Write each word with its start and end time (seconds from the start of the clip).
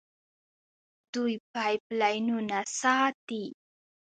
دوی 1.13 1.33
پایپ 1.53 1.83
لاینونه 1.99 2.59
ساتي. 2.79 3.45